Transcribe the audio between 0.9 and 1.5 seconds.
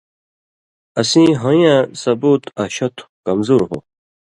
اسیں